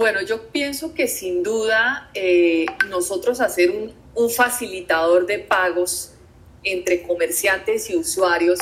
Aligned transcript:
Bueno, 0.00 0.22
yo 0.22 0.48
pienso 0.48 0.94
que 0.94 1.06
sin 1.06 1.42
duda 1.42 2.08
eh, 2.14 2.64
nosotros 2.88 3.38
hacer 3.42 3.70
un, 3.70 3.92
un 4.14 4.30
facilitador 4.30 5.26
de 5.26 5.40
pagos 5.40 6.12
entre 6.64 7.02
comerciantes 7.02 7.90
y 7.90 7.96
usuarios, 7.96 8.60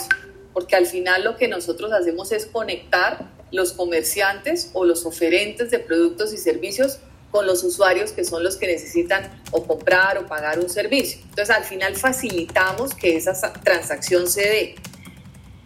porque 0.53 0.75
al 0.75 0.87
final 0.87 1.23
lo 1.23 1.37
que 1.37 1.47
nosotros 1.47 1.93
hacemos 1.93 2.33
es 2.33 2.45
conectar 2.45 3.31
los 3.53 3.73
comerciantes 3.73 4.71
o 4.73 4.85
los 4.85 5.07
oferentes 5.07 5.71
de 5.71 5.79
productos 5.79 6.33
y 6.33 6.39
servicios 6.39 6.99
con 7.31 7.47
los 7.47 7.63
usuarios 7.63 8.11
que 8.11 8.25
son 8.25 8.43
los 8.43 8.57
que 8.57 8.67
necesitan 8.67 9.31
o 9.53 9.63
comprar 9.63 10.19
o 10.19 10.27
pagar 10.27 10.59
un 10.59 10.69
servicio. 10.69 11.21
Entonces, 11.23 11.55
al 11.55 11.63
final 11.63 11.95
facilitamos 11.95 12.97
que 12.97 13.17
esa 13.17 13.53
transacción 13.63 14.27
se 14.27 14.41
dé. 14.41 14.75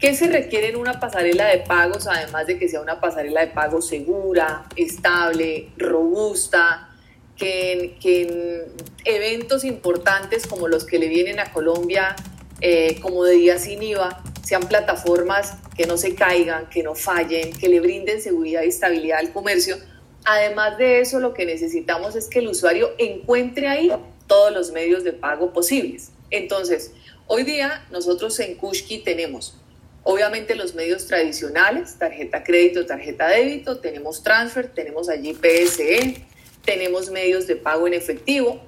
¿Qué 0.02 0.16
se 0.16 0.26
requiere 0.26 0.70
en 0.70 0.74
una 0.74 0.98
pasarela 0.98 1.46
de 1.46 1.58
pagos, 1.58 2.08
además 2.08 2.48
de 2.48 2.58
que 2.58 2.68
sea 2.68 2.80
una 2.80 3.00
pasarela 3.00 3.42
de 3.42 3.46
pagos 3.52 3.86
segura, 3.86 4.64
estable, 4.74 5.68
robusta, 5.76 6.88
que 7.36 7.94
en, 8.02 8.64
eventos 9.04 9.62
importantes 9.62 10.48
como 10.48 10.66
los 10.66 10.84
que 10.84 10.98
le 10.98 11.06
vienen 11.06 11.38
a 11.38 11.52
Colombia, 11.52 12.16
eh, 12.60 12.98
como 13.00 13.22
de 13.22 13.34
día 13.34 13.58
sin 13.58 13.80
IVA, 13.80 14.24
sean 14.42 14.64
plataformas 14.64 15.54
que 15.76 15.86
no 15.86 15.96
se 15.96 16.16
caigan, 16.16 16.68
que 16.68 16.82
no 16.82 16.96
fallen, 16.96 17.56
que 17.56 17.68
le 17.68 17.78
brinden 17.78 18.20
seguridad 18.20 18.64
y 18.64 18.70
estabilidad 18.70 19.20
al 19.20 19.32
comercio. 19.32 19.76
Además 20.24 20.78
de 20.78 20.98
eso, 21.00 21.20
lo 21.20 21.32
que 21.32 21.46
necesitamos 21.46 22.16
es 22.16 22.26
que 22.26 22.40
el 22.40 22.48
usuario 22.48 22.90
encuentre 22.98 23.68
ahí 23.68 23.92
todos 24.26 24.52
los 24.52 24.72
medios 24.72 25.04
de 25.04 25.12
pago 25.12 25.52
posibles. 25.52 26.10
Entonces, 26.30 26.90
hoy 27.28 27.44
día 27.44 27.86
nosotros 27.92 28.40
en 28.40 28.56
Kushki 28.56 28.98
tenemos 29.04 29.62
obviamente 30.04 30.54
los 30.54 30.74
medios 30.74 31.06
tradicionales, 31.06 31.98
tarjeta 31.98 32.42
crédito, 32.42 32.86
tarjeta 32.86 33.28
débito, 33.28 33.78
tenemos 33.78 34.22
transfer, 34.22 34.68
tenemos 34.72 35.08
allí 35.08 35.34
PSE, 35.34 36.24
tenemos 36.64 37.10
medios 37.10 37.46
de 37.46 37.56
pago 37.56 37.86
en 37.86 37.94
efectivo, 37.94 38.60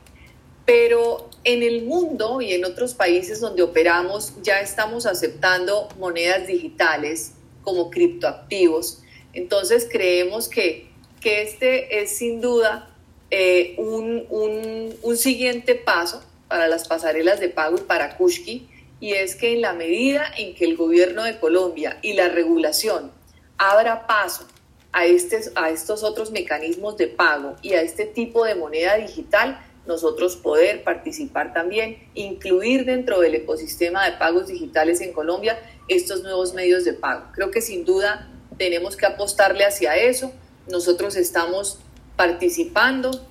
pero 0.65 1.29
en 1.45 1.63
el 1.63 1.83
mundo 1.85 2.41
y 2.41 2.53
en 2.53 2.65
otros 2.65 2.95
países 2.95 3.41
donde 3.41 3.63
operamos 3.63 4.33
ya 4.43 4.61
estamos 4.61 5.07
aceptando 5.07 5.89
monedas 5.99 6.47
digitales 6.47 7.33
como 7.63 7.91
criptoactivos. 7.91 9.03
Entonces 9.33 9.89
creemos 9.91 10.49
que, 10.49 10.89
que 11.21 11.43
este 11.43 12.03
es 12.03 12.17
sin 12.17 12.41
duda 12.41 12.91
eh, 13.31 13.75
un, 13.79 14.27
un, 14.31 14.95
un, 15.03 15.17
siguiente 15.17 15.75
paso 15.75 16.23
para 16.47 16.69
las 16.69 16.87
pasarelas 16.87 17.41
de 17.41 17.49
pago 17.49 17.77
y 17.79 17.81
para 17.81 18.17
Kushki, 18.17 18.69
y 19.01 19.13
es 19.13 19.37
que 19.37 19.53
en 19.53 19.61
la 19.61 19.73
medida 19.73 20.27
en 20.37 20.55
que 20.55 20.65
el 20.65 20.77
gobierno 20.77 21.25
de 21.25 21.39
Colombia 21.39 21.99
y 22.03 22.15
la 22.15 22.29
regulación 22.29 23.13
abra 23.59 24.07
paso 24.07 24.47
a, 24.93 25.07
este, 25.07 25.41
a 25.57 25.71
estos 25.71 26.03
otros 26.03 26.31
mecanismos 26.31 26.97
de 26.97 27.09
pago 27.09 27.57
y 27.63 27.73
a 27.75 27.83
este 27.83 28.07
tipo 28.07 28.45
de 28.45 28.55
moneda 28.55 28.97
digital, 28.97 29.61
nosotros 29.87 30.37
poder 30.37 30.83
participar 30.83 31.53
también, 31.53 31.99
incluir 32.15 32.85
dentro 32.85 33.21
del 33.21 33.35
ecosistema 33.35 34.07
de 34.07 34.17
pagos 34.17 34.47
digitales 34.47 35.01
en 35.01 35.13
Colombia 35.13 35.59
estos 35.89 36.23
nuevos 36.23 36.55
medios 36.55 36.85
de 36.85 36.95
pago. 36.95 37.27
Creo 37.35 37.51
que 37.51 37.61
sin 37.61 37.85
duda 37.85 38.31
tenemos 38.57 38.97
que 38.97 39.05
apostarle 39.05 39.65
hacia 39.65 39.97
eso. 39.97 40.33
Nosotros 40.71 41.17
estamos 41.17 41.81
participando 42.17 43.27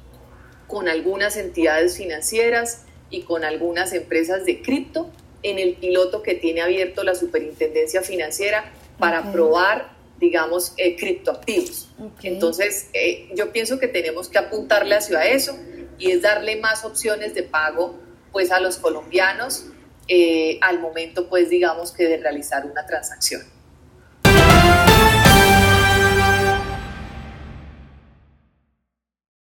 con 0.67 0.87
algunas 0.87 1.37
entidades 1.37 1.97
financieras 1.97 2.83
y 3.09 3.21
con 3.21 3.43
algunas 3.43 3.93
empresas 3.93 4.45
de 4.45 4.61
cripto 4.61 5.09
en 5.43 5.59
el 5.59 5.75
piloto 5.75 6.23
que 6.23 6.35
tiene 6.35 6.61
abierto 6.61 7.03
la 7.03 7.15
Superintendencia 7.15 8.01
Financiera 8.01 8.71
para 8.97 9.31
probar 9.31 9.93
digamos, 10.23 10.73
eh, 10.77 10.95
criptoactivos. 10.95 11.89
Entonces, 12.21 12.87
eh, 12.93 13.29
yo 13.35 13.51
pienso 13.51 13.77
que 13.77 13.89
tenemos 13.89 14.29
que 14.29 14.37
apuntarle 14.37 14.95
hacia 14.95 15.25
eso 15.25 15.57
y 15.97 16.11
es 16.11 16.21
darle 16.21 16.55
más 16.55 16.85
opciones 16.85 17.33
de 17.33 17.43
pago 17.43 17.99
pues 18.31 18.51
a 18.51 18.59
los 18.59 18.77
colombianos 18.77 19.65
eh, 20.07 20.57
al 20.61 20.79
momento 20.79 21.29
pues 21.29 21.49
digamos 21.49 21.91
que 21.91 22.07
de 22.07 22.17
realizar 22.17 22.65
una 22.65 22.85
transacción. 22.85 23.41